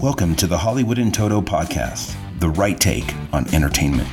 [0.00, 4.08] Welcome to the Hollywood in Toto podcast, the right take on entertainment.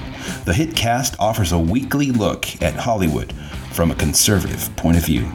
[0.45, 3.33] The Hitcast offers a weekly look at Hollywood
[3.71, 5.31] from a conservative point of view.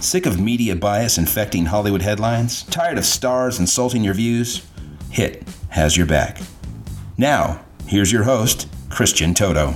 [0.00, 2.64] Sick of media bias infecting Hollywood headlines?
[2.64, 4.66] Tired of stars insulting your views?
[5.08, 6.42] Hit has your back.
[7.16, 9.74] Now, here's your host, Christian Toto.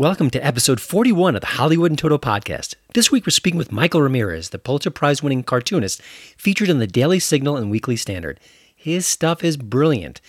[0.00, 2.74] Welcome to episode 41 of the Hollywood in Toto podcast.
[2.94, 6.00] This week we're speaking with Michael Ramirez, the Pulitzer Prize winning cartoonist
[6.38, 8.40] featured in the Daily Signal and Weekly Standard.
[8.74, 10.22] His stuff is brilliant,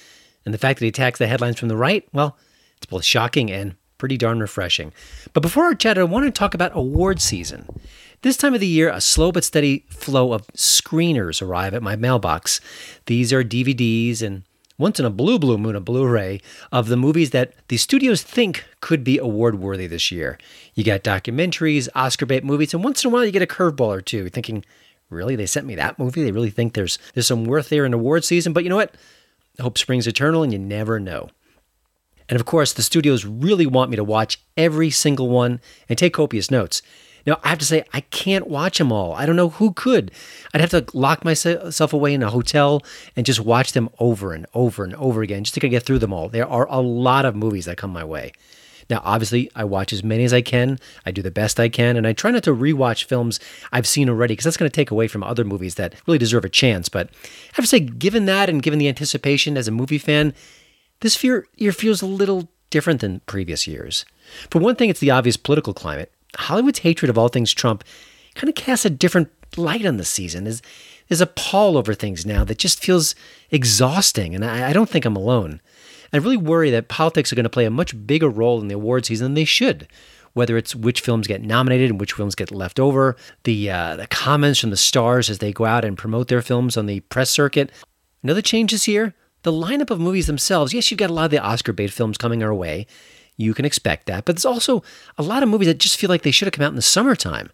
[0.43, 2.38] and the fact that he attacks the headlines from the right, well,
[2.76, 4.91] it's both shocking and pretty darn refreshing.
[5.31, 7.65] But before our chat, I want to talk about award season.
[8.23, 11.95] This time of the year, a slow but steady flow of screeners arrive at my
[11.95, 12.59] mailbox.
[13.05, 14.43] These are DVDs and
[14.81, 18.66] once in a blue blue moon a blu-ray of the movies that the studios think
[18.81, 20.38] could be award worthy this year.
[20.73, 23.96] You got documentaries oscar bait movies and once in a while you get a curveball
[23.96, 24.65] or two thinking
[25.09, 25.35] really?
[25.35, 26.24] They sent me that movie?
[26.24, 28.54] They really think there's there's some worth there in award season?
[28.54, 28.96] But you know what?
[29.59, 31.29] Hope springs eternal and you never know.
[32.27, 36.13] And of course the studios really want me to watch every single one and take
[36.13, 36.82] copious notes
[37.26, 39.14] now, I have to say, I can't watch them all.
[39.14, 40.12] I don't know who could.
[40.54, 42.82] I'd have to lock myself away in a hotel
[43.16, 46.14] and just watch them over and over and over again just to get through them
[46.14, 46.30] all.
[46.30, 48.32] There are a lot of movies that come my way.
[48.90, 50.77] Now, obviously, I watch as many as I can.
[51.05, 53.40] I do the best I can, and I try not to rewatch films
[53.72, 56.44] I've seen already because that's going to take away from other movies that really deserve
[56.44, 56.90] a chance.
[56.90, 60.34] But I have to say, given that and given the anticipation as a movie fan,
[60.99, 64.03] this year, feels a little different than previous years.
[64.50, 66.12] For one thing, it's the obvious political climate.
[66.38, 67.84] Hollywood's hatred of all things Trump
[68.35, 70.46] kind of casts a different light on the season.
[70.46, 70.62] There's,
[71.09, 73.16] there's a pall over things now that just feels
[73.50, 75.62] exhausting, and I, I don't think I'm alone.
[76.13, 78.75] I really worry that politics are going to play a much bigger role in the
[78.75, 79.88] award season than they should.
[80.34, 84.07] Whether it's which films get nominated and which films get left over, the uh, the
[84.07, 87.30] comments from the stars as they go out and promote their films on the press
[87.30, 87.69] circuit.
[88.24, 89.13] Another change this year:
[89.44, 90.74] the lineup of movies themselves.
[90.74, 92.88] Yes, you've got a lot of the Oscar bait films coming our way,
[93.38, 94.25] you can expect that.
[94.25, 94.84] But there's also
[95.18, 96.81] a lot of movies that just feel like they should have come out in the
[96.81, 97.50] summertime.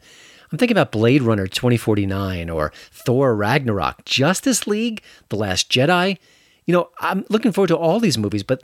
[0.52, 6.18] I'm thinking about Blade Runner 2049 or Thor Ragnarok, Justice League, The Last Jedi.
[6.66, 8.64] You know, I'm looking forward to all these movies, but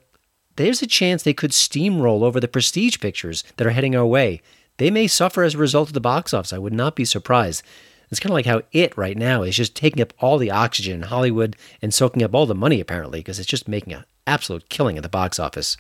[0.56, 4.42] there's a chance they could steamroll over the prestige pictures that are heading our way.
[4.78, 6.54] They may suffer as a result of the box office.
[6.54, 7.64] I would not be surprised.
[8.10, 10.94] It's kind of like how it right now is just taking up all the oxygen
[10.94, 14.70] in Hollywood and soaking up all the money, apparently, because it's just making an absolute
[14.70, 15.78] killing at the box office.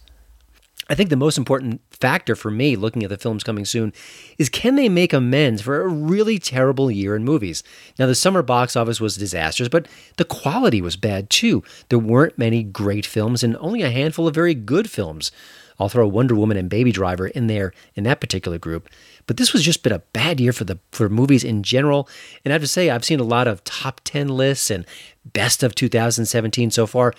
[0.93, 3.93] I think the most important factor for me looking at the films coming soon
[4.37, 7.63] is can they make amends for a really terrible year in movies?
[7.97, 9.87] Now, the summer box office was disastrous, but
[10.17, 11.63] the quality was bad too.
[11.89, 15.31] There weren't many great films and only a handful of very good films.
[15.79, 18.87] I'll throw Wonder Woman and Baby Driver in there in that particular group.
[19.25, 22.07] But this was just been a bad year for the for movies in general.
[22.45, 24.85] And I have to say, I've seen a lot of top 10 lists and
[25.25, 27.15] best of 2017 so far.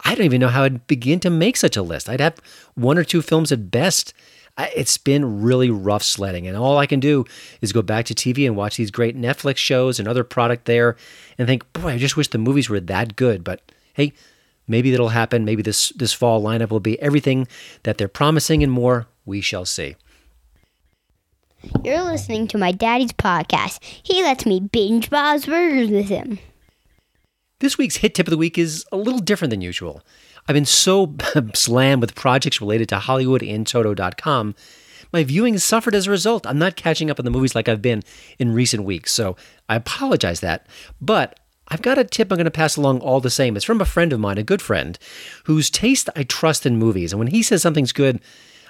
[0.00, 2.08] I don't even know how I'd begin to make such a list.
[2.08, 2.38] I'd have
[2.74, 4.12] one or two films at best.
[4.58, 7.24] It's been really rough sledding, and all I can do
[7.60, 10.96] is go back to TV and watch these great Netflix shows and other product there,
[11.36, 13.44] and think, boy, I just wish the movies were that good.
[13.44, 13.60] But
[13.92, 14.14] hey,
[14.66, 15.44] maybe that'll happen.
[15.44, 17.48] Maybe this this fall lineup will be everything
[17.82, 19.06] that they're promising and more.
[19.26, 19.96] We shall see.
[21.84, 23.82] You're listening to my daddy's podcast.
[23.82, 26.38] He lets me binge Bob's Burgers with him.
[27.60, 30.02] This week's hit tip of the week is a little different than usual.
[30.46, 31.14] I've been so
[31.54, 34.54] slammed with projects related to HollywoodInToto.com.
[35.10, 36.46] My viewing suffered as a result.
[36.46, 38.02] I'm not catching up on the movies like I've been
[38.38, 39.36] in recent weeks, so
[39.70, 40.66] I apologize that.
[41.00, 43.56] But I've got a tip I'm going to pass along all the same.
[43.56, 44.98] It's from a friend of mine, a good friend,
[45.44, 47.14] whose taste I trust in movies.
[47.14, 48.20] And when he says something's good,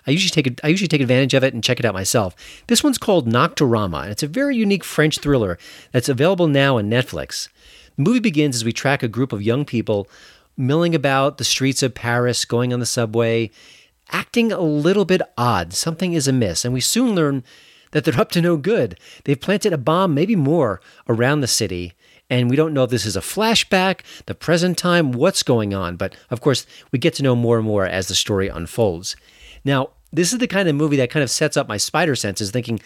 [0.07, 2.37] I usually take I usually take advantage of it and check it out myself.
[2.69, 5.59] This one's called Nocturama, and it's a very unique French thriller
[5.91, 7.49] that's available now on Netflix.
[7.97, 10.09] The movie begins as we track a group of young people
[10.57, 13.51] milling about the streets of Paris, going on the subway,
[14.11, 15.73] acting a little bit odd.
[15.73, 17.43] Something is amiss, and we soon learn
[17.93, 18.99] that they're up to no good.
[19.25, 21.95] They've planted a bomb, maybe more, around the city.
[22.29, 25.97] And we don't know if this is a flashback, the present time, what's going on.
[25.97, 29.17] But of course, we get to know more and more as the story unfolds.
[29.65, 32.51] Now, this is the kind of movie that kind of sets up my spider senses,
[32.51, 32.81] thinking,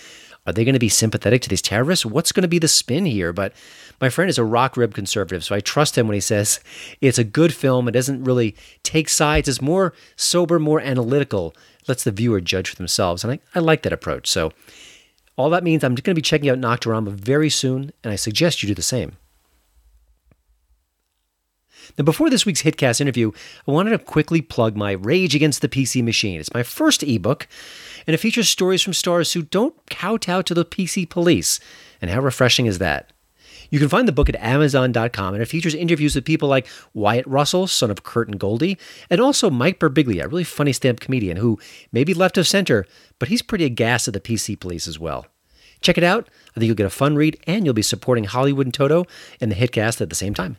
[0.50, 2.04] are they going to be sympathetic to these terrorists?
[2.04, 3.32] What's going to be the spin here?
[3.32, 3.52] But
[4.00, 6.60] my friend is a rock rib conservative, so I trust him when he says
[7.00, 7.88] it's a good film.
[7.88, 9.48] It doesn't really take sides.
[9.48, 11.54] It's more sober, more analytical.
[11.88, 14.28] Lets the viewer judge for themselves, and I, I like that approach.
[14.28, 14.52] So
[15.36, 18.62] all that means I'm going to be checking out Nocturama very soon, and I suggest
[18.62, 19.16] you do the same.
[21.98, 23.32] Now, before this week's Hitcast interview,
[23.66, 26.40] I wanted to quickly plug my Rage Against the PC Machine.
[26.40, 27.46] It's my first ebook,
[28.06, 31.60] and it features stories from stars who don't kowtow to the PC police.
[32.00, 33.12] And how refreshing is that?
[33.70, 37.26] You can find the book at Amazon.com, and it features interviews with people like Wyatt
[37.26, 38.78] Russell, son of Kurt and Goldie,
[39.08, 41.58] and also Mike Birbiglia, a really funny stand up comedian who
[41.92, 42.84] may be left of center,
[43.18, 45.26] but he's pretty aghast at the PC police as well.
[45.80, 46.28] Check it out.
[46.50, 49.06] I think you'll get a fun read, and you'll be supporting Hollywood in Toto
[49.40, 50.56] and the Hitcast at the same time.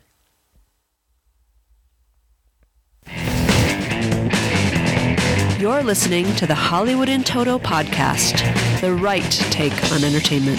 [5.62, 8.40] You're listening to the Hollywood in Toto podcast,
[8.80, 10.58] the right take on entertainment.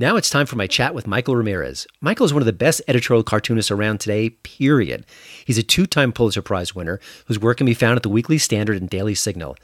[0.00, 1.86] Now it's time for my chat with Michael Ramirez.
[2.00, 5.06] Michael is one of the best editorial cartoonists around today, period.
[5.44, 8.38] He's a two time Pulitzer Prize winner whose work can be found at the Weekly
[8.38, 9.54] Standard and Daily Signal.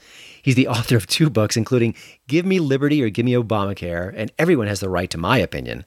[0.41, 1.93] He's the author of two books, including
[2.29, 5.83] Give Me Liberty or Give Me Obamacare, and Everyone Has the Right to My Opinion.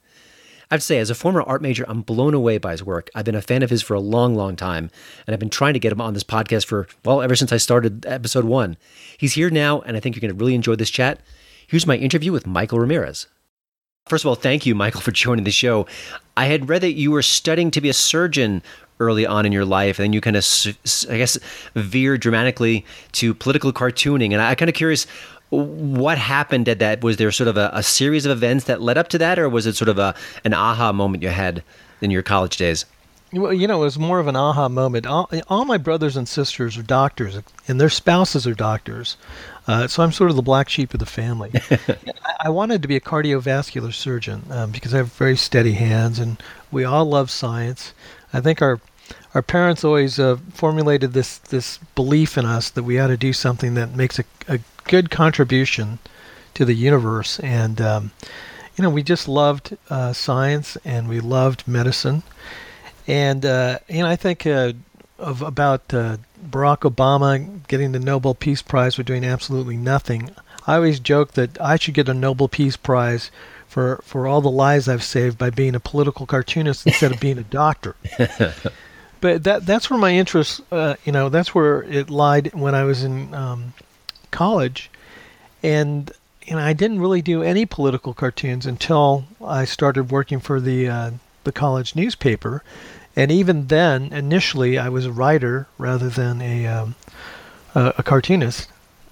[0.70, 3.10] I have to say, as a former art major, I'm blown away by his work.
[3.12, 4.88] I've been a fan of his for a long, long time,
[5.26, 7.56] and I've been trying to get him on this podcast for, well, ever since I
[7.56, 8.76] started episode one.
[9.18, 11.20] He's here now, and I think you're going to really enjoy this chat.
[11.66, 13.26] Here's my interview with Michael Ramirez.
[14.06, 15.88] First of all, thank you, Michael, for joining the show.
[16.36, 18.62] I had read that you were studying to be a surgeon
[19.00, 20.44] early on in your life, and then you kind of,
[21.08, 21.36] I guess,
[21.74, 24.32] veered dramatically to political cartooning.
[24.32, 25.08] And I'm kind of curious,
[25.50, 27.02] what happened at that?
[27.02, 29.48] Was there sort of a, a, series of events that led up to that, or
[29.48, 30.14] was it sort of a
[30.44, 31.62] an aha moment you had
[32.00, 32.86] in your college days?
[33.32, 35.06] Well, you know, it was more of an aha moment.
[35.06, 37.38] All, all my brothers and sisters are doctors,
[37.68, 39.16] and their spouses are doctors.
[39.68, 41.52] Uh, so I'm sort of the black sheep of the family.
[41.70, 46.18] I, I, wanted to be a cardiovascular surgeon um, because I have very steady hands,
[46.18, 46.42] and
[46.72, 47.94] we all love science.
[48.32, 48.80] I think our
[49.34, 53.32] our parents always uh, formulated this this belief in us that we ought to do
[53.32, 55.98] something that makes a, a good contribution
[56.54, 58.10] to the universe, and um,
[58.76, 62.22] you know we just loved uh, science and we loved medicine,
[63.06, 64.72] and uh, you know I think uh,
[65.18, 66.16] of about uh,
[66.48, 70.30] Barack Obama getting the Nobel Peace Prize for doing absolutely nothing.
[70.66, 73.30] I always joke that I should get a Nobel Peace Prize
[73.70, 77.38] for, for all the lives I've saved by being a political cartoonist instead of being
[77.38, 77.94] a doctor.
[79.20, 82.84] but that that's where my interest, uh, you know, that's where it lied when I
[82.84, 83.72] was in um,
[84.30, 84.90] college,
[85.62, 86.10] and
[86.46, 90.88] you know I didn't really do any political cartoons until I started working for the
[90.88, 91.10] uh,
[91.44, 92.62] the college newspaper,
[93.16, 96.94] and even then, initially, I was a writer rather than a um,
[97.74, 98.68] a, a, cartoonist.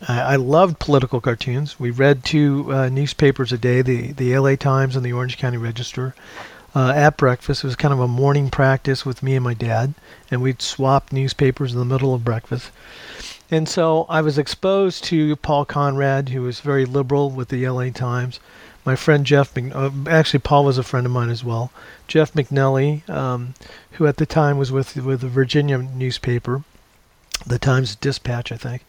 [0.06, 1.80] I, I, loved political cartoons.
[1.80, 4.56] We read two uh, newspapers a day: the the L.A.
[4.56, 6.14] Times and the Orange County Register.
[6.74, 9.94] Uh, at breakfast, it was kind of a morning practice with me and my dad,
[10.30, 12.70] and we'd swap newspapers in the middle of breakfast.
[13.50, 17.90] And so I was exposed to Paul Conrad, who was very liberal with the LA
[17.90, 18.40] Times,
[18.88, 21.70] my friend Jeff, Mc, uh, actually Paul was a friend of mine as well.
[22.06, 23.52] Jeff MacNelly, um,
[23.92, 26.62] who at the time was with with the Virginia newspaper,
[27.46, 28.86] the Times Dispatch, I think.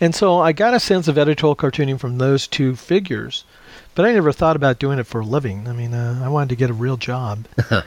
[0.00, 3.42] And so I got a sense of editorial cartooning from those two figures,
[3.96, 5.66] but I never thought about doing it for a living.
[5.66, 7.46] I mean, uh, I wanted to get a real job.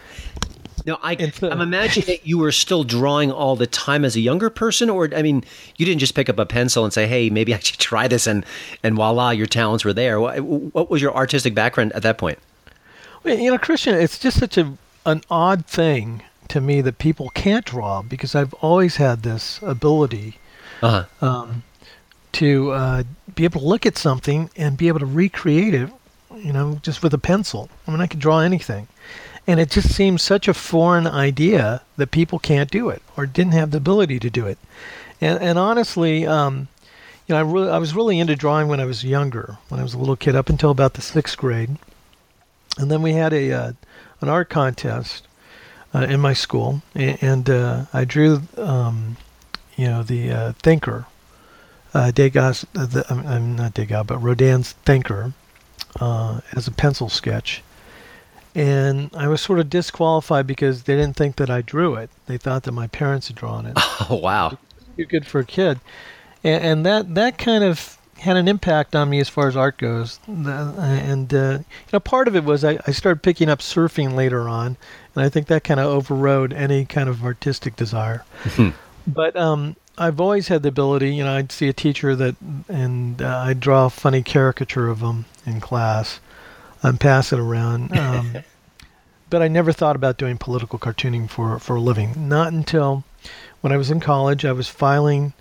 [0.85, 4.49] Now, I, I'm imagining that you were still drawing all the time as a younger
[4.49, 5.43] person, or I mean,
[5.77, 8.27] you didn't just pick up a pencil and say, "Hey, maybe I should try this,"
[8.27, 8.45] and
[8.83, 10.19] and voila, your talents were there.
[10.19, 12.39] What, what was your artistic background at that point?
[13.23, 17.29] Well, you know, Christian, it's just such a an odd thing to me that people
[17.29, 20.37] can't draw because I've always had this ability
[20.81, 21.05] uh-huh.
[21.25, 21.63] um,
[22.33, 25.89] to uh, be able to look at something and be able to recreate it,
[26.35, 27.69] you know, just with a pencil.
[27.87, 28.87] I mean, I can draw anything.
[29.47, 33.53] And it just seems such a foreign idea that people can't do it or didn't
[33.53, 34.57] have the ability to do it.
[35.21, 36.67] And, and honestly, um,
[37.27, 39.93] you know, I, I was really into drawing when I was younger, when I was
[39.93, 41.77] a little kid, up until about the sixth grade.
[42.77, 43.73] And then we had a uh,
[44.21, 45.27] an art contest
[45.93, 49.17] uh, in my school, and, and uh, I drew, um,
[49.75, 51.05] you know, the uh, Thinker,
[51.93, 55.33] uh, Degas, uh, the, I'm not Degas, but Rodin's Thinker,
[56.01, 57.63] as a pencil sketch
[58.55, 62.09] and I was sort of disqualified because they didn't think that I drew it.
[62.25, 63.77] They thought that my parents had drawn it.
[64.07, 64.57] Oh wow!
[64.97, 65.79] You're good for a kid,
[66.43, 69.77] and, and that that kind of had an impact on me as far as art
[69.77, 70.19] goes.
[70.27, 74.47] And uh, you know, part of it was I, I started picking up surfing later
[74.47, 74.77] on,
[75.15, 78.23] and I think that kind of overrode any kind of artistic desire.
[78.43, 78.69] Hmm.
[79.07, 81.15] but um, I've always had the ability.
[81.15, 82.35] You know, I'd see a teacher that,
[82.67, 86.19] and uh, I'd draw a funny caricature of them in class
[86.89, 87.91] and pass it around.
[88.05, 88.37] Um,
[89.27, 92.29] but I never thought about doing political cartooning for, for a living.
[92.29, 93.03] Not until
[93.61, 95.33] when I was in college, I was filing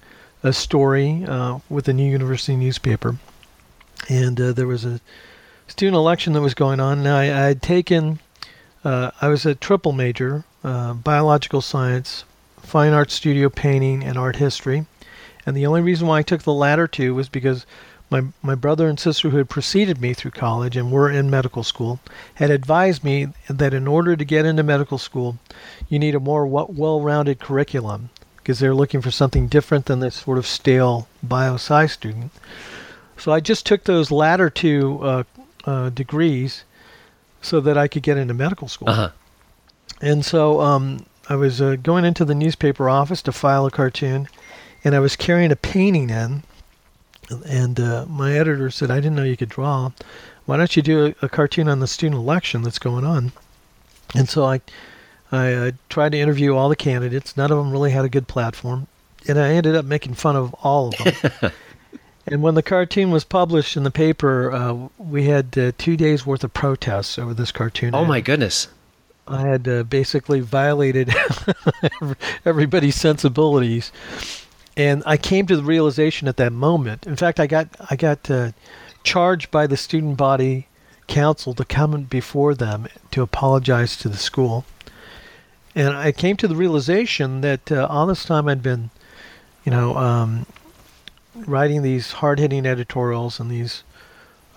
[0.43, 3.19] a story uh, with a new university newspaper,
[4.09, 5.01] and uh, there was a
[5.69, 7.03] student election that was going on.
[7.03, 8.21] Now I, I had taken,
[8.85, 12.25] uh, I was a triple major, uh, biological science,
[12.63, 14.87] fine art studio painting, and art history.
[15.47, 17.67] And the only reason why I took the latter two was because
[18.15, 21.65] my, my brother and sister who had preceded me through college and were in medical
[21.65, 21.99] school
[22.35, 25.37] had advised me that in order to get into medical school,
[25.89, 30.15] you need a more well rounded curriculum because they're looking for something different than this
[30.15, 32.31] sort of stale bio-sci student.
[33.17, 35.25] So I just took those latter two uh,
[35.65, 36.63] uh, degrees
[37.43, 38.91] so that I could get into medical school.
[38.91, 39.11] Uh-huh.
[40.01, 44.29] And so um, I was uh, going into the newspaper office to file a cartoon,
[44.85, 46.45] and I was carrying a painting in.
[47.47, 49.91] And uh, my editor said, I didn't know you could draw.
[50.47, 53.33] Why don't you do a, a cartoon on the student election that's going on?
[54.15, 54.61] And so I,
[55.33, 57.37] I uh, tried to interview all the candidates.
[57.37, 58.87] None of them really had a good platform.
[59.27, 60.97] And I ended up making fun of all of
[61.41, 61.53] them.
[62.27, 66.27] and when the cartoon was published in the paper, uh, we had uh, two days
[66.27, 67.95] worth of protests over this cartoon.
[67.95, 68.69] Oh, my goodness.
[69.27, 71.11] I had uh, basically violated
[72.45, 73.91] everybody's sensibilities,
[74.77, 77.07] and I came to the realization at that moment.
[77.07, 78.53] In fact, I got I got uh,
[79.03, 80.67] charged by the student body
[81.07, 84.65] council to come before them to apologize to the school,
[85.75, 88.91] and I came to the realization that uh, all this time I'd been,
[89.65, 90.47] you know, um,
[91.35, 93.83] writing these hard-hitting editorials and these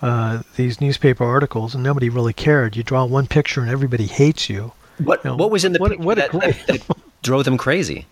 [0.00, 2.76] uh, these newspaper articles, and nobody really cared.
[2.76, 4.72] You draw one picture, and everybody hates you.
[5.02, 6.82] What You know, What was in the what- picture what that, that
[7.22, 8.06] drove them crazy?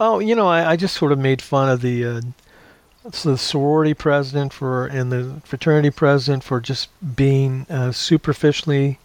[0.00, 2.20] Oh, you know, I, I just sort of made fun of the uh,
[3.22, 8.98] the sorority president for and the fraternity president for just being uh, superficially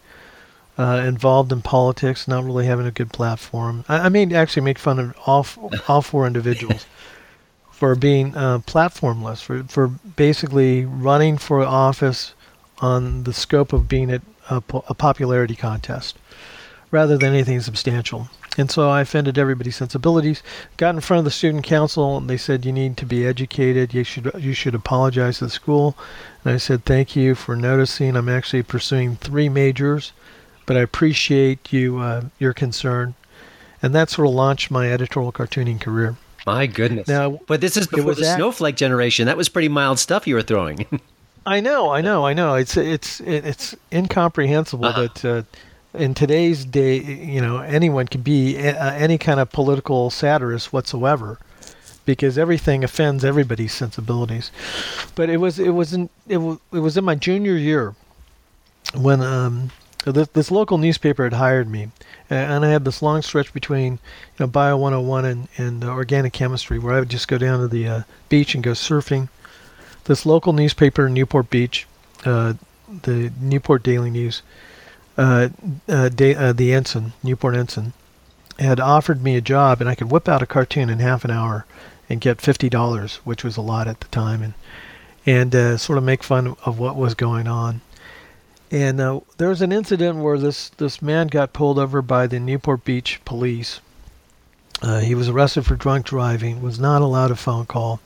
[0.78, 3.84] uh, involved in politics, not really having a good platform.
[3.88, 5.46] I, I mean, actually, make fun of all
[5.86, 6.86] all four individuals
[7.70, 12.34] for being uh, platformless, for for basically running for office
[12.78, 14.60] on the scope of being a, a
[14.94, 16.18] popularity contest
[16.90, 18.28] rather than anything substantial.
[18.58, 20.42] And so I offended everybody's sensibilities.
[20.76, 23.94] Got in front of the student council, and they said you need to be educated.
[23.94, 25.96] You should you should apologize to the school.
[26.44, 28.16] And I said thank you for noticing.
[28.16, 30.12] I'm actually pursuing three majors,
[30.66, 33.14] but I appreciate you uh, your concern.
[33.82, 36.16] And that sort of launched my editorial cartooning career.
[36.46, 37.06] My goodness.
[37.06, 39.26] Now, but this is before was the snowflake generation.
[39.26, 40.86] That was pretty mild stuff you were throwing.
[41.46, 42.54] I know, I know, I know.
[42.56, 45.08] It's it's it's incomprehensible Uh-huh.
[45.14, 45.42] that uh,
[45.94, 51.38] in today's day, you know, anyone can be a, any kind of political satirist whatsoever,
[52.04, 54.50] because everything offends everybody's sensibilities.
[55.14, 57.94] But it was it was in it was, it was in my junior year
[58.94, 59.70] when um
[60.04, 61.90] this, this local newspaper had hired me,
[62.30, 63.98] and I had this long stretch between you
[64.40, 67.68] know Bio 101 and and uh, organic chemistry where I would just go down to
[67.68, 69.28] the uh, beach and go surfing
[70.04, 71.86] this local newspaper in Newport Beach,
[72.24, 72.54] uh,
[73.02, 74.42] the Newport Daily News,
[75.16, 75.48] uh,
[75.88, 77.92] uh, uh, the Ensign, Newport Ensign,
[78.58, 81.30] had offered me a job, and I could whip out a cartoon in half an
[81.30, 81.66] hour
[82.08, 84.54] and get fifty dollars, which was a lot at the time, and
[85.26, 87.80] and uh, sort of make fun of what was going on.
[88.70, 92.40] And uh, there was an incident where this this man got pulled over by the
[92.40, 93.80] Newport Beach police.
[94.82, 96.62] Uh, he was arrested for drunk driving.
[96.62, 98.00] Was not allowed a phone call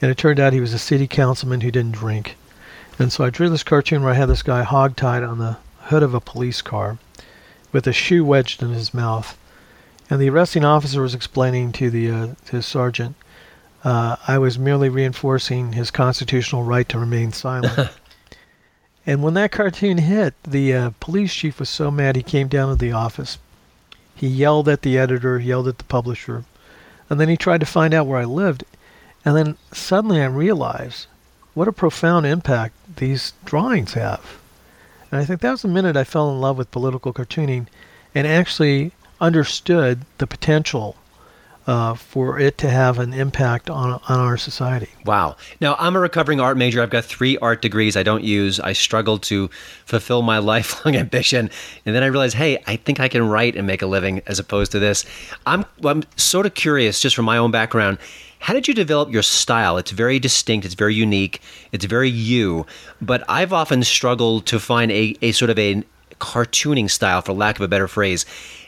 [0.00, 2.36] and it turned out he was a city councilman who didn't drink.
[2.98, 5.56] And so I drew this cartoon where I had this guy hogtied on the
[5.90, 6.98] hood of a police car
[7.72, 9.36] with a shoe wedged in his mouth.
[10.08, 13.14] And the arresting officer was explaining to the uh, to his sergeant,
[13.82, 17.90] uh, I was merely reinforcing his constitutional right to remain silent.
[19.06, 22.68] and when that cartoon hit, the uh, police chief was so mad he came down
[22.68, 23.38] to the office.
[24.14, 26.44] He yelled at the editor, yelled at the publisher,
[27.08, 28.64] and then he tried to find out where I lived.
[29.24, 31.06] And then suddenly I realized
[31.54, 34.38] what a profound impact these drawings have.
[35.10, 37.66] And I think that was the minute I fell in love with political cartooning
[38.14, 40.96] and actually understood the potential
[41.66, 44.88] uh, for it to have an impact on, on our society.
[45.04, 45.36] Wow.
[45.60, 46.82] Now, I'm a recovering art major.
[46.82, 48.58] I've got three art degrees I don't use.
[48.58, 49.48] I struggle to
[49.84, 51.50] fulfill my lifelong ambition.
[51.86, 54.38] And then I realized, hey, I think I can write and make a living as
[54.38, 55.04] opposed to this.
[55.46, 57.98] I'm, I'm sort of curious, just from my own background,
[58.40, 59.76] how did you develop your style?
[59.76, 61.40] It's very distinct, it's very unique,
[61.72, 62.66] it's very you.
[63.00, 65.84] But I've often struggled to find a, a sort of a
[66.20, 68.24] cartooning style, for lack of a better phrase.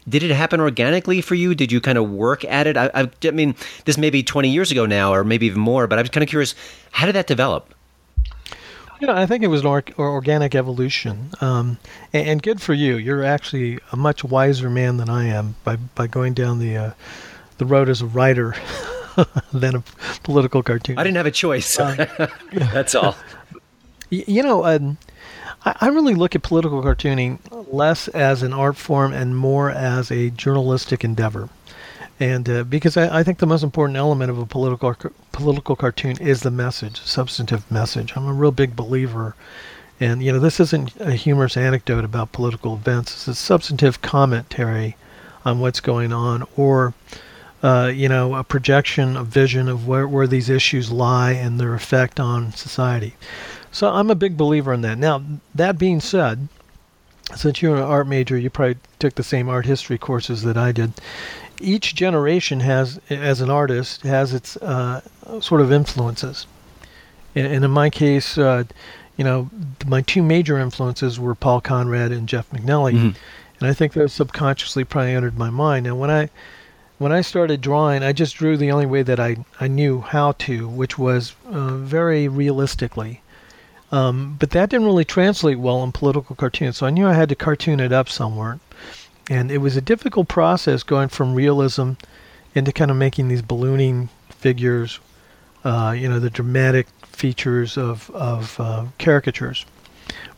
[0.08, 1.54] Did it happen organically for you?
[1.54, 2.76] Did you kind of work at it?
[2.76, 5.86] I, I, I mean, this may be 20 years ago now, or maybe even more,
[5.86, 6.54] but I'm kind of curious,
[6.90, 7.74] how did that develop?
[9.00, 11.78] You know, I think it was an or- or organic evolution, um,
[12.12, 12.96] and, and good for you.
[12.96, 16.90] You're actually a much wiser man than I am by, by going down the uh,
[17.58, 18.54] the road as a writer
[19.52, 19.84] than a
[20.22, 20.98] political cartoon.
[20.98, 21.76] I didn't have a choice.
[22.52, 23.16] That's all.
[24.10, 24.98] You know, um,
[25.64, 27.38] I, I really look at political cartooning
[27.72, 31.48] less as an art form and more as a journalistic endeavor.
[32.20, 34.94] And uh, because I, I think the most important element of a political
[35.32, 38.12] political cartoon is the message, substantive message.
[38.14, 39.34] I'm a real big believer
[40.02, 43.12] and you know, this isn't a humorous anecdote about political events.
[43.12, 44.96] It's a substantive commentary
[45.44, 46.92] on what's going on, or
[47.62, 51.74] uh, you know, a projection, a vision of where, where these issues lie and their
[51.74, 53.14] effect on society.
[53.70, 54.98] So I'm a big believer in that.
[54.98, 55.22] Now,
[55.54, 56.48] that being said,
[57.36, 60.72] since you're an art major, you probably took the same art history courses that I
[60.72, 60.92] did.
[61.60, 65.00] Each generation has, as an artist, has its uh,
[65.40, 66.46] sort of influences.
[67.34, 68.64] And, and in my case, uh,
[69.16, 69.48] you know,
[69.86, 73.18] my two major influences were Paul Conrad and Jeff MacNelly, mm-hmm.
[73.60, 75.86] and I think those subconsciously probably entered my mind.
[75.86, 76.28] And when I
[77.02, 80.32] when I started drawing, I just drew the only way that I, I knew how
[80.32, 83.22] to, which was uh, very realistically.
[83.90, 87.28] Um, but that didn't really translate well in political cartoons, so I knew I had
[87.30, 88.60] to cartoon it up somewhere.
[89.28, 91.92] And it was a difficult process going from realism
[92.54, 95.00] into kind of making these ballooning figures,
[95.64, 99.66] uh, you know, the dramatic features of, of uh, caricatures,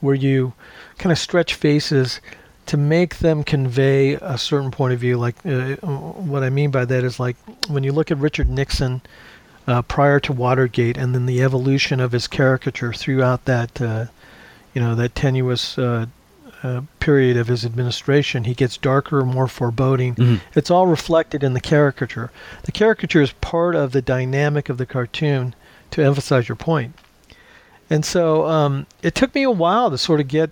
[0.00, 0.54] where you
[0.96, 2.20] kind of stretch faces
[2.66, 5.16] to make them convey a certain point of view.
[5.18, 7.36] Like uh, what I mean by that is like
[7.68, 9.02] when you look at Richard Nixon
[9.66, 14.06] uh, prior to Watergate, and then the evolution of his caricature throughout that, uh,
[14.74, 15.78] you know, that tenuous.
[15.78, 16.06] Uh,
[16.62, 20.14] uh, period of his administration, he gets darker, more foreboding.
[20.14, 20.58] Mm-hmm.
[20.58, 22.30] It's all reflected in the caricature.
[22.62, 25.54] The caricature is part of the dynamic of the cartoon,
[25.90, 26.94] to emphasize your point.
[27.88, 30.50] And so um, it took me a while to sort of get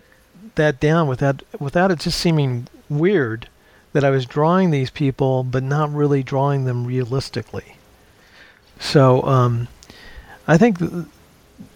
[0.55, 3.49] that down without without it just seeming weird
[3.93, 7.77] that I was drawing these people but not really drawing them realistically.
[8.79, 9.69] So um,
[10.47, 11.07] I think th-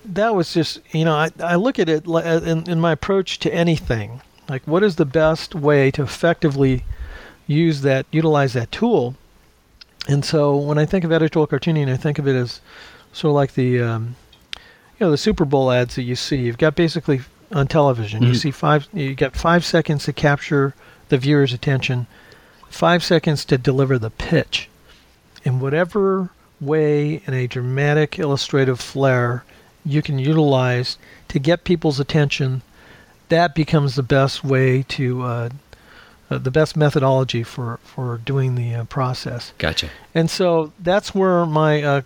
[0.05, 3.39] that was just you know I, I look at it uh, in, in my approach
[3.41, 6.85] to anything like what is the best way to effectively
[7.47, 9.15] use that utilize that tool.
[10.09, 12.61] And so when I think of editorial cartooning, I think of it as
[13.13, 14.17] sort of like the um,
[14.55, 16.37] you know the Super Bowl ads that you see.
[16.37, 17.21] You've got basically
[17.53, 18.21] on television.
[18.21, 18.33] Mm-hmm.
[18.33, 18.89] You see five.
[18.93, 20.75] You got five seconds to capture
[21.09, 22.07] the viewer's attention,
[22.69, 24.69] five seconds to deliver the pitch,
[25.45, 26.31] in whatever
[26.61, 29.45] way in a dramatic illustrative flair
[29.85, 32.63] you can utilize to get people's attention.
[33.29, 35.23] That becomes the best way to.
[35.23, 35.49] Uh,
[36.29, 39.53] uh, the best methodology for, for doing the uh, process.
[39.59, 39.91] Gotcha.
[40.13, 42.03] And so that's where my uh,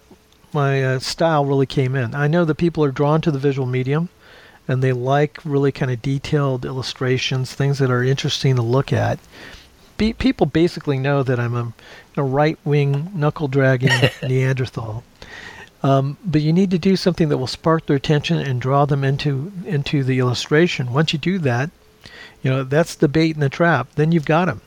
[0.52, 2.14] my uh, style really came in.
[2.14, 4.10] I know that people are drawn to the visual medium
[4.70, 9.18] and they like really kind of detailed illustrations, things that are interesting to look at.
[9.96, 11.72] Be- people basically know that I'm a,
[12.16, 13.90] a right wing, knuckle dragging
[14.22, 15.02] Neanderthal.
[15.82, 19.02] Um, but you need to do something that will spark their attention and draw them
[19.02, 20.92] into into the illustration.
[20.92, 21.70] Once you do that,
[22.42, 23.88] you know that's the bait and the trap.
[23.96, 24.60] Then you've got them.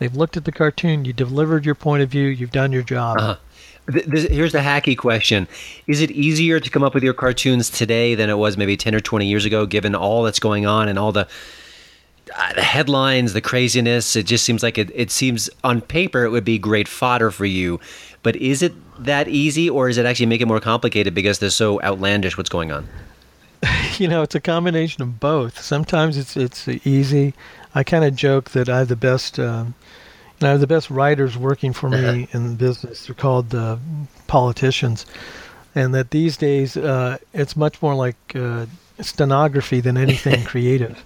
[0.00, 1.04] They've looked at the cartoon.
[1.04, 2.26] You delivered your point of view.
[2.26, 3.18] You've done your job.
[3.18, 3.36] Uh-huh.
[3.90, 5.48] This, here's the hacky question:
[5.86, 8.94] Is it easier to come up with your cartoons today than it was maybe ten
[8.94, 11.26] or twenty years ago, given all that's going on and all the
[12.36, 14.16] uh, the headlines, the craziness?
[14.16, 14.90] It just seems like it.
[14.94, 17.80] It seems on paper it would be great fodder for you,
[18.22, 18.72] but is it
[19.04, 22.36] that easy, or is it actually make it more complicated because they're so outlandish?
[22.36, 22.88] What's going on?
[23.98, 25.60] You know, it's a combination of both.
[25.60, 27.34] Sometimes it's it's easy.
[27.74, 29.38] I kind of joke that I have the best.
[29.38, 29.74] Um,
[30.40, 32.26] now, the best writers working for me uh-huh.
[32.32, 33.76] in the business are called uh,
[34.26, 35.04] politicians,
[35.74, 38.66] and that these days uh, it's much more like uh,
[39.00, 41.04] stenography than anything creative.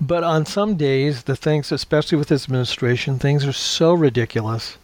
[0.00, 4.76] But on some days, the things, especially with this administration, things are so ridiculous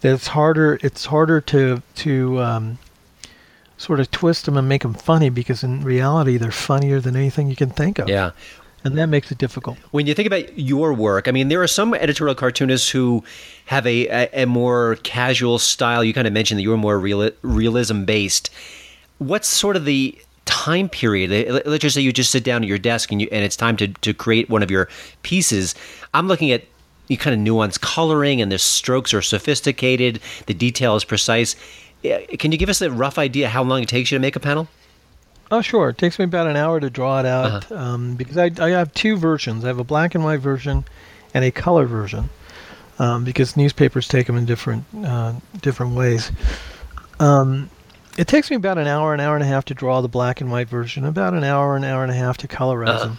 [0.00, 0.78] that it's harder.
[0.82, 2.78] It's harder to to um,
[3.76, 7.48] sort of twist them and make them funny because in reality, they're funnier than anything
[7.48, 8.08] you can think of.
[8.08, 8.30] Yeah
[8.84, 9.76] and that makes it difficult.
[9.90, 13.24] When you think about your work, I mean, there are some editorial cartoonists who
[13.66, 16.04] have a, a, a more casual style.
[16.04, 18.50] You kind of mentioned that you were more real, realism based.
[19.18, 21.66] What's sort of the time period?
[21.66, 23.76] Let's just say you just sit down at your desk and, you, and it's time
[23.78, 24.88] to, to create one of your
[25.22, 25.74] pieces.
[26.14, 26.64] I'm looking at
[27.08, 31.56] you kind of nuanced coloring and the strokes are sophisticated, the detail is precise.
[32.04, 34.36] Eh, can you give us a rough idea how long it takes you to make
[34.36, 34.68] a panel?
[35.50, 35.90] Oh, sure.
[35.90, 37.74] It takes me about an hour to draw it out uh-huh.
[37.74, 39.64] um, because I, I have two versions.
[39.64, 40.84] I have a black and white version
[41.32, 42.28] and a color version
[42.98, 46.30] um, because newspapers take them in different uh, different ways.
[47.20, 47.70] Um,
[48.16, 50.40] it takes me about an hour, an hour and a half to draw the black
[50.40, 53.04] and white version, about an hour, an hour and a half to colorize uh-huh.
[53.06, 53.18] them.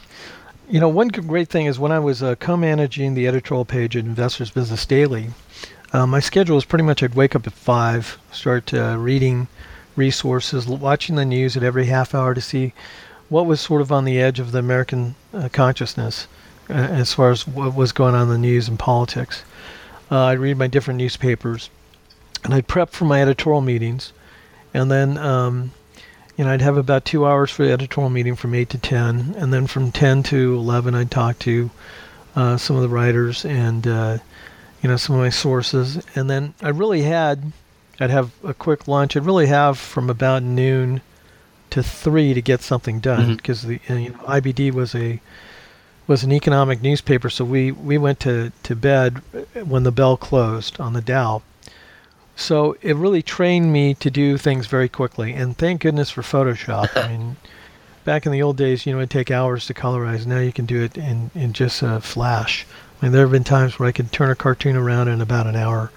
[0.70, 4.06] You know, one great thing is when I was uh, co-managing the editorial page at
[4.06, 5.30] Investors Business Daily,
[5.94, 9.48] uh, my schedule was pretty much I'd wake up at five, start uh, reading
[9.96, 12.74] resources, watching the news at every half hour to see
[13.30, 16.28] what was sort of on the edge of the American uh, consciousness
[16.70, 19.44] uh, as far as what was going on in the news and politics.
[20.12, 21.70] Uh, I'd read my different newspapers,
[22.44, 24.12] and I'd prep for my editorial meetings,
[24.74, 25.72] and then um,
[26.36, 29.36] you know I'd have about two hours for the editorial meeting from eight to ten,
[29.38, 31.70] and then from ten to eleven I'd talk to
[32.36, 34.18] uh, some of the writers and uh,
[34.82, 37.52] you know some of my sources, and then I really had
[38.00, 39.16] I'd have a quick lunch.
[39.16, 41.02] I'd really have from about noon
[41.70, 45.22] to three to get something done because the uh, you know, IBD was a
[46.08, 49.22] was an economic newspaper, so we we went to to bed
[49.64, 51.42] when the bell closed on the Dow.
[52.36, 56.96] So it really trained me to do things very quickly, and thank goodness for Photoshop.
[56.96, 57.36] I mean,
[58.06, 60.26] back in the old days, you know, it'd take hours to colorize.
[60.26, 62.66] Now you can do it in in just a flash.
[63.02, 65.48] I mean, there have been times where I could turn a cartoon around in about
[65.48, 65.92] an hour.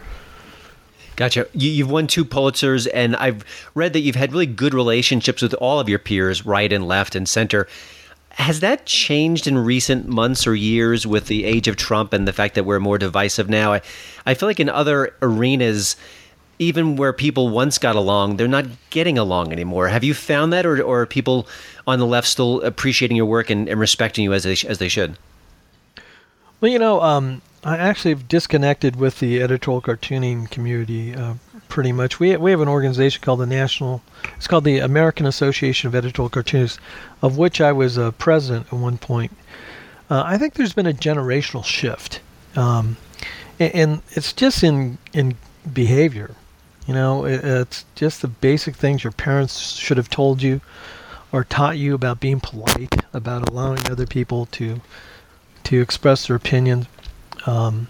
[1.17, 1.47] Gotcha.
[1.53, 3.45] You, you've won two Pulitzers, and I've
[3.75, 7.15] read that you've had really good relationships with all of your peers, right and left
[7.15, 7.69] and center.
[8.31, 12.33] Has that changed in recent months or years with the age of Trump and the
[12.33, 13.75] fact that we're more divisive now?
[13.75, 13.83] I,
[14.25, 15.97] I feel like in other arenas,
[16.59, 19.89] even where people once got along, they're not getting along anymore.
[19.89, 21.47] Have you found that, or, or are people
[21.87, 24.89] on the left still appreciating your work and, and respecting you as they, as they
[24.89, 25.19] should?
[26.61, 31.35] Well, you know, um, I actually have disconnected with the editorial cartooning community uh,
[31.69, 32.19] pretty much.
[32.19, 34.03] We we have an organization called the National.
[34.37, 36.81] It's called the American Association of Editorial Cartoonists,
[37.23, 39.31] of which I was a president at one point.
[40.11, 42.21] Uh, I think there's been a generational shift,
[42.57, 42.97] um,
[43.61, 45.37] and, and, it's just in in
[45.73, 46.35] behavior.
[46.89, 50.61] You know, it, it's just the basic things your parents should have told you,
[51.31, 54.81] or taught you about being polite, about allowing other people to
[55.63, 56.87] to express their opinions,
[57.47, 57.89] um,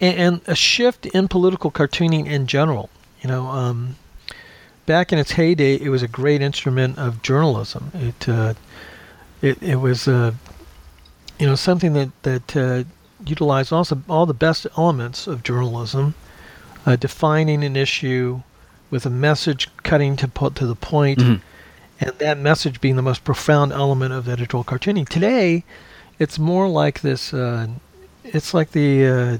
[0.00, 2.90] and, and, a shift in political cartooning in general.
[3.22, 3.96] You know, um,
[4.86, 7.92] back in its heyday, it was a great instrument of journalism.
[7.94, 8.54] It uh,
[9.40, 10.32] it, it was uh,
[11.38, 12.84] you know something that that uh,
[13.24, 16.14] utilized also all the best elements of journalism,
[16.86, 18.42] uh, defining an issue
[18.90, 21.42] with a message cutting to put to the point, mm-hmm.
[22.00, 25.08] and that message being the most profound element of editorial cartooning.
[25.08, 25.64] Today,
[26.18, 27.32] it's more like this.
[28.24, 29.38] Uh, it's like the uh,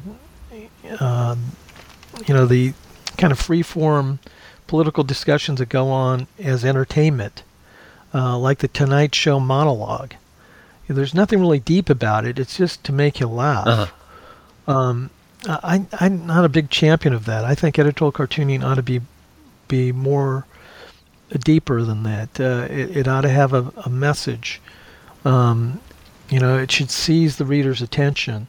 [1.00, 1.36] uh,
[2.26, 2.74] you know the
[3.16, 4.18] kind of free form
[4.66, 7.42] political discussions that go on as entertainment,
[8.14, 10.14] uh, like the Tonight Show monologue.
[10.88, 12.38] There's nothing really deep about it.
[12.38, 13.66] It's just to make you laugh.
[13.66, 14.72] Uh-huh.
[14.72, 15.10] Um,
[15.46, 17.44] I, I'm not a big champion of that.
[17.44, 19.00] I think editorial cartooning ought to be
[19.68, 20.46] be more
[21.40, 22.38] deeper than that.
[22.38, 24.60] Uh, it, it, ought to have a, a message.
[25.24, 25.80] Um,
[26.28, 28.48] you know, it should seize the reader's attention.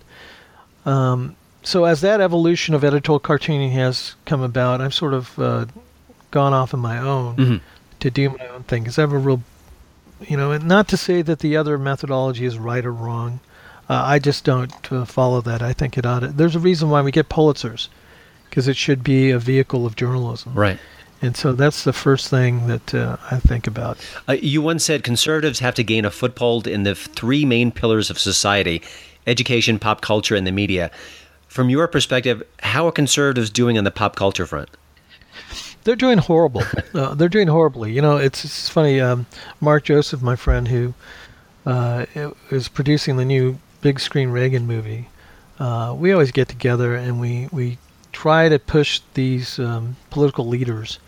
[0.85, 5.65] Um, so as that evolution of editorial cartooning has come about, I've sort of uh,
[6.31, 7.57] gone off on my own mm-hmm.
[8.01, 9.41] to do my own thing because I have a real,
[10.27, 13.39] you know, and not to say that the other methodology is right or wrong.
[13.89, 15.61] Uh, I just don't uh, follow that.
[15.61, 16.27] I think it ought to.
[16.27, 17.89] There's a reason why we get Pulitzers,
[18.49, 20.53] because it should be a vehicle of journalism.
[20.53, 20.79] Right.
[21.21, 23.97] And so that's the first thing that uh, I think about.
[24.27, 28.09] Uh, you once said conservatives have to gain a foothold in the three main pillars
[28.09, 28.81] of society
[29.27, 30.91] education, pop culture, and the media.
[31.47, 34.69] From your perspective, how are conservatives doing on the pop culture front?
[35.83, 36.63] They're doing horrible.
[36.93, 37.91] uh, they're doing horribly.
[37.91, 38.99] You know, it's, it's funny.
[38.99, 39.25] Um,
[39.59, 40.93] Mark Joseph, my friend, who
[41.65, 42.05] uh,
[42.49, 45.09] is producing the new big screen Reagan movie,
[45.59, 47.77] uh, we always get together and we, we
[48.11, 50.99] try to push these um, political leaders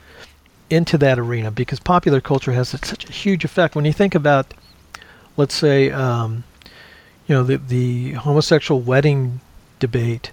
[0.69, 3.75] into that arena because popular culture has such a huge effect.
[3.75, 4.53] When you think about,
[5.37, 6.43] let's say, um,
[7.27, 9.41] you know, the the homosexual wedding
[9.79, 10.31] debate,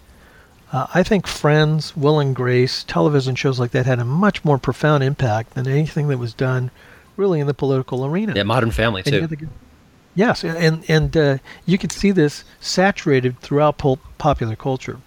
[0.72, 4.59] uh, I think Friends, Will and Grace, television shows like that had a much more
[4.59, 6.70] profound impact than anything that was done,
[7.16, 8.33] really, in the political arena.
[8.35, 9.28] Yeah, Modern Family too.
[10.14, 14.98] yes, and and uh, you can see this saturated throughout pol- popular culture.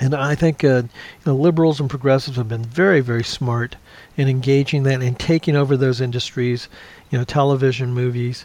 [0.00, 0.88] And I think uh, you
[1.26, 3.76] know, liberals and progressives have been very, very smart
[4.16, 6.68] in engaging that and taking over those industries,
[7.10, 8.44] you know, television, movies.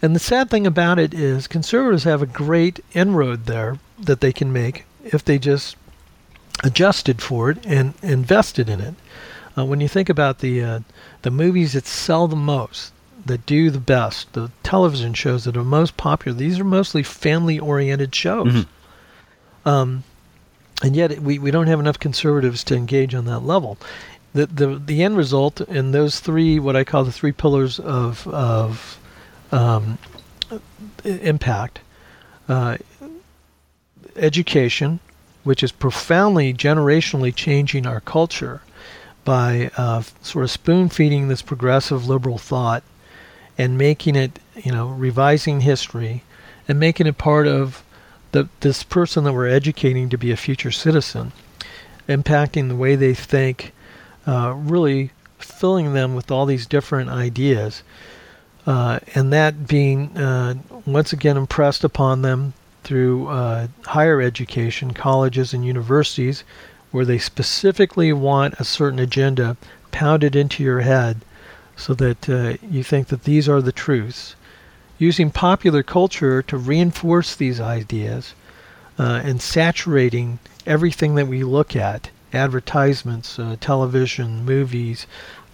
[0.00, 4.32] And the sad thing about it is conservatives have a great inroad there that they
[4.32, 5.76] can make if they just
[6.62, 8.94] adjusted for it and invested in it.
[9.56, 10.80] Uh, when you think about the uh,
[11.22, 12.92] the movies that sell the most,
[13.26, 18.14] that do the best, the television shows that are most popular, these are mostly family-oriented
[18.14, 18.52] shows.
[18.52, 19.68] Mm-hmm.
[19.68, 20.04] Um,
[20.82, 23.78] and yet we, we don't have enough conservatives to engage on that level.
[24.32, 28.28] The, the the end result in those three what I call the three pillars of
[28.28, 29.00] of
[29.52, 29.98] um,
[31.04, 31.80] impact,
[32.48, 32.76] uh,
[34.16, 35.00] education,
[35.44, 38.62] which is profoundly generationally changing our culture
[39.24, 42.82] by uh, sort of spoon feeding this progressive liberal thought
[43.56, 46.22] and making it you know, revising history
[46.66, 47.84] and making it part of
[48.32, 51.32] the this person that we're educating to be a future citizen,
[52.08, 53.72] impacting the way they think,
[54.26, 57.82] uh, really filling them with all these different ideas,
[58.68, 60.54] uh, and that being uh,
[60.84, 62.52] once again impressed upon them
[62.84, 66.44] through uh, higher education, colleges and universities,
[66.90, 69.56] where they specifically want a certain agenda
[69.90, 71.22] pounded into your head
[71.76, 74.36] so that uh, you think that these are the truths.
[74.98, 78.34] Using popular culture to reinforce these ideas
[78.98, 85.06] uh, and saturating everything that we look at advertisements, television, movies,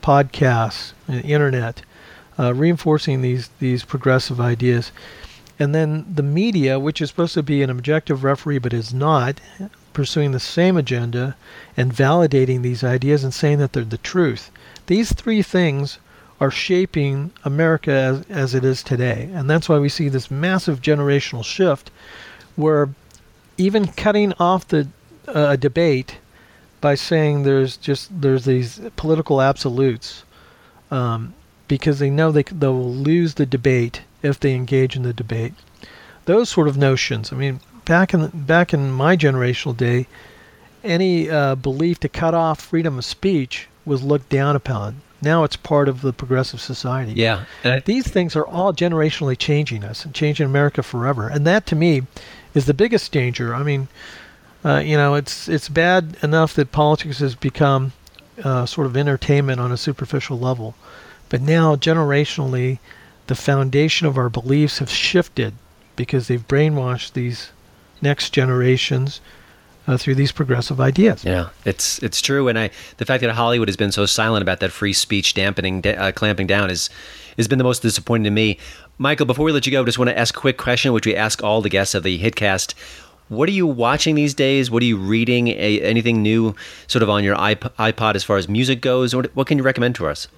[0.02, 1.82] podcasts, internet,
[2.38, 4.92] uh, reinforcing these, these progressive ideas.
[5.58, 9.40] And then the media, which is supposed to be an objective referee but is not,
[9.92, 11.36] pursuing the same agenda
[11.76, 14.50] and validating these ideas and saying that they're the truth.
[14.86, 15.98] These three things
[16.40, 19.30] are shaping America as, as it is today.
[19.32, 21.90] And that's why we see this massive generational shift
[22.56, 22.90] where
[23.56, 24.88] even cutting off the
[25.28, 26.18] uh, debate
[26.80, 30.24] by saying there's just there's these political absolutes
[30.90, 31.32] um,
[31.68, 35.54] because they know they they will lose the debate if they engage in the debate.
[36.24, 37.32] Those sort of notions.
[37.32, 40.06] I mean, back in back in my generational day,
[40.82, 45.02] any uh, belief to cut off freedom of speech was looked down upon.
[45.20, 47.12] Now it's part of the progressive society.
[47.12, 47.44] Yeah.
[47.64, 51.28] I, These things are all generationally changing us and changing America forever.
[51.28, 52.02] And that to me
[52.52, 53.54] is the biggest danger.
[53.54, 53.88] I mean,
[54.64, 57.92] uh, you know, it's it's bad enough that politics has become
[58.42, 60.74] uh, sort of entertainment on a superficial level,
[61.28, 62.78] but now generationally,
[63.26, 65.54] the foundation of our beliefs have shifted
[65.96, 67.50] because they've brainwashed these
[68.02, 69.20] next generations
[69.86, 71.24] uh, through these progressive ideas.
[71.24, 74.60] Yeah, it's it's true, and I the fact that Hollywood has been so silent about
[74.60, 76.90] that free speech dampening, uh, clamping down is
[77.36, 78.58] has been the most disappointing to me.
[78.98, 81.06] Michael, before we let you go, I just want to ask a quick question, which
[81.06, 82.74] we ask all the guests of the Hitcast.
[83.28, 84.70] What are you watching these days?
[84.70, 85.48] What are you reading?
[85.48, 86.54] A, anything new,
[86.86, 89.16] sort of on your iP- iPod as far as music goes?
[89.16, 90.28] What, what can you recommend to us?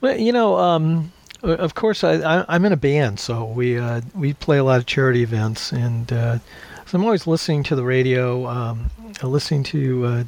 [0.00, 4.02] Well, you know, um, of course, I, I, I'm in a band, so we uh,
[4.14, 6.38] we play a lot of charity events, and uh,
[6.86, 8.90] so I'm always listening to the radio, um,
[9.22, 10.26] listening to uh, you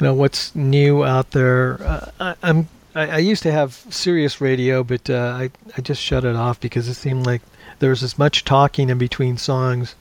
[0.00, 1.82] know what's new out there.
[1.82, 6.02] Uh, I, I'm I, I used to have Sirius radio, but uh, I I just
[6.02, 7.42] shut it off because it seemed like
[7.78, 9.94] there was as much talking in between songs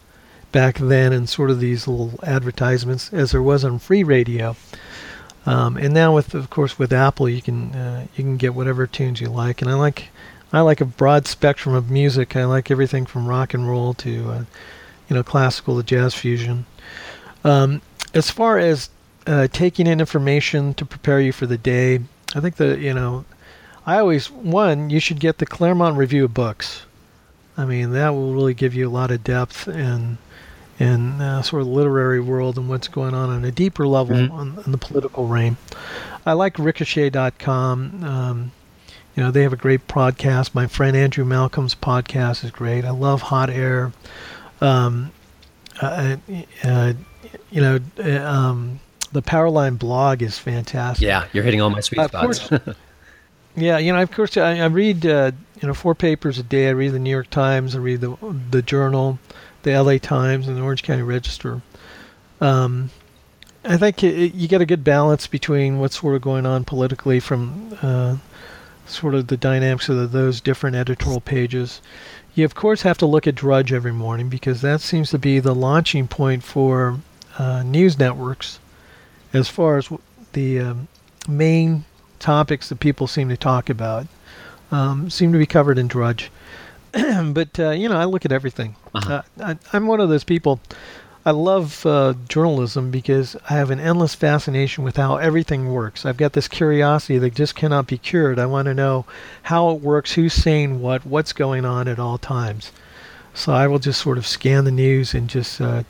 [0.51, 4.55] back then, and sort of these little advertisements as there was on free radio.
[5.45, 8.85] Um, and now with of course with Apple you can uh, you can get whatever
[8.85, 9.61] tunes you like.
[9.61, 10.09] And I like
[10.53, 12.35] I like a broad spectrum of music.
[12.35, 14.43] I like everything from rock and roll to uh,
[15.09, 16.65] you know classical to jazz fusion.
[17.43, 17.81] Um,
[18.13, 18.89] as far as
[19.25, 21.99] uh, taking in information to prepare you for the day
[22.33, 23.25] I think that you know
[23.85, 26.83] I always one you should get the Claremont Review of Books.
[27.57, 30.17] I mean that will really give you a lot of depth and
[30.81, 34.15] in uh, sort of the literary world and what's going on on a deeper level
[34.15, 34.31] Mhm.
[34.31, 35.57] on, on the political realm.
[36.25, 38.03] I like Ricochet.com.
[38.03, 38.51] Um,
[39.15, 40.55] you know, they have a great podcast.
[40.55, 42.85] My friend Andrew Malcolm's podcast is great.
[42.85, 43.91] I love Hot Air.
[44.61, 45.11] Um,
[45.81, 46.15] uh,
[46.63, 46.93] uh,
[47.51, 48.79] you know, uh, um,
[49.11, 51.05] the Powerline blog is fantastic.
[51.05, 52.49] Yeah, you're hitting all my sweet spots.
[53.53, 56.69] Yeah, you know, of course, I, I read uh, you know four papers a day.
[56.69, 58.15] I read the New York Times, I read the
[58.49, 59.19] the Journal,
[59.63, 59.99] the L.A.
[59.99, 61.61] Times, and the Orange County Register.
[62.39, 62.89] Um,
[63.63, 67.19] I think it, you get a good balance between what's sort of going on politically
[67.19, 68.17] from uh,
[68.87, 71.81] sort of the dynamics of the, those different editorial pages.
[72.33, 75.39] You of course have to look at Drudge every morning because that seems to be
[75.39, 76.99] the launching point for
[77.37, 78.59] uh, news networks
[79.33, 79.89] as far as
[80.33, 80.87] the um,
[81.27, 81.85] main
[82.19, 84.07] topics that people seem to talk about
[84.71, 86.31] um, seem to be covered in Drudge.
[87.33, 88.75] but uh, you know, I look at everything.
[88.93, 89.21] Uh-huh.
[89.39, 90.59] Uh, I, I'm one of those people.
[91.23, 96.03] I love uh, journalism because I have an endless fascination with how everything works.
[96.03, 98.39] I've got this curiosity that just cannot be cured.
[98.39, 99.05] I want to know
[99.43, 102.71] how it works, who's saying what, what's going on at all times.
[103.35, 105.83] So I will just sort of scan the news and just uh,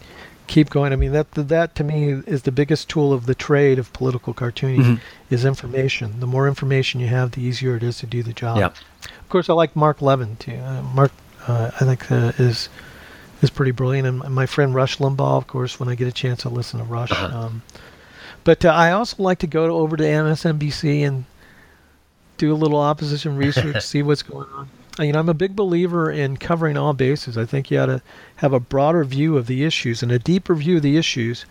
[0.47, 0.91] keep going.
[0.91, 4.33] I mean, that that to me is the biggest tool of the trade of political
[4.33, 4.99] cartooning Mhm.
[5.29, 6.19] is information.
[6.19, 8.57] The more information you have, the easier it is to do the job.
[8.57, 8.71] Yeah.
[9.05, 10.55] Of course, I like Mark Levin too.
[10.55, 11.11] Uh, Mark,
[11.47, 12.69] uh, I think uh, is
[13.41, 15.79] is pretty brilliant, and my friend Rush Limbaugh, of course.
[15.79, 17.11] When I get a chance, I listen to Rush.
[17.11, 17.45] Uh-huh.
[17.45, 17.63] Um,
[18.43, 21.25] but uh, I also like to go to, over to MSNBC and
[22.37, 24.69] do a little opposition research, see what's going on.
[24.99, 27.37] Uh, You know, I'm a big believer in covering all bases.
[27.37, 28.01] I think you ought to
[28.37, 31.45] have a broader view of the issues and a deeper view of the issues,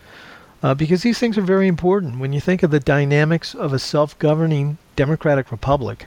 [0.63, 2.19] uh, because these things are very important.
[2.19, 6.07] When you think of the dynamics of a self-governing democratic republic,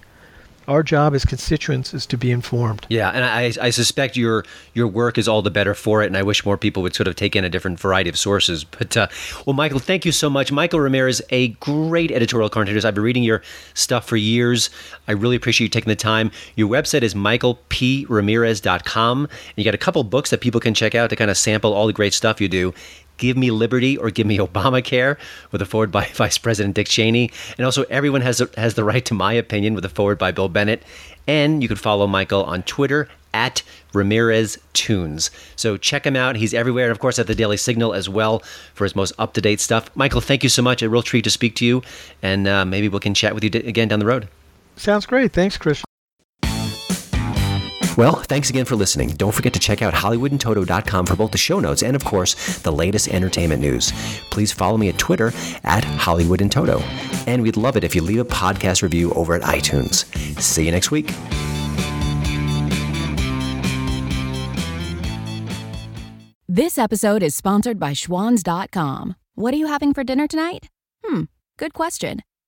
[0.67, 2.85] our job as constituents is to be informed.
[2.89, 6.17] Yeah, and I, I suspect your your work is all the better for it, and
[6.17, 8.63] I wish more people would sort of take in a different variety of sources.
[8.63, 9.07] But uh,
[9.45, 10.51] well, Michael, thank you so much.
[10.51, 12.85] Michael Ramirez, a great editorial cartoonist.
[12.85, 13.41] I've been reading your
[13.73, 14.69] stuff for years.
[15.07, 16.31] I really appreciate you taking the time.
[16.55, 21.09] Your website is michaelpramirez.com, and you got a couple books that people can check out
[21.09, 22.73] to kind of sample all the great stuff you do.
[23.17, 25.17] Give Me Liberty or Give Me Obamacare
[25.51, 27.31] with a forward by Vice President Dick Cheney.
[27.57, 30.49] And also, Everyone Has, has the Right to My Opinion with a forward by Bill
[30.49, 30.83] Bennett.
[31.27, 35.31] And you can follow Michael on Twitter at Ramirez Tunes.
[35.55, 36.35] So check him out.
[36.35, 36.85] He's everywhere.
[36.85, 38.39] And of course, at the Daily Signal as well
[38.73, 39.89] for his most up to date stuff.
[39.95, 40.81] Michael, thank you so much.
[40.81, 41.81] A real treat to speak to you.
[42.21, 44.27] And uh, maybe we can chat with you again down the road.
[44.75, 45.33] Sounds great.
[45.33, 45.85] Thanks, Christian.
[47.97, 49.09] Well, thanks again for listening.
[49.09, 52.71] Don't forget to check out HollywoodInToto.com for both the show notes and, of course, the
[52.71, 53.91] latest entertainment news.
[54.31, 55.27] Please follow me at Twitter
[55.63, 56.83] at Hollywood and.
[57.27, 60.05] And we'd love it if you leave a podcast review over at iTunes.
[60.41, 61.11] See you next week.
[66.47, 69.15] This episode is sponsored by Schwans.com.
[69.35, 70.69] What are you having for dinner tonight?
[71.03, 71.23] Hmm,
[71.57, 72.21] good question.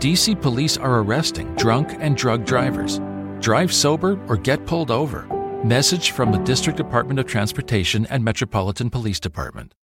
[0.00, 3.00] DC police are arresting drunk and drug drivers.
[3.40, 5.26] Drive sober or get pulled over.
[5.62, 9.74] Message from the District Department of Transportation and Metropolitan Police Department.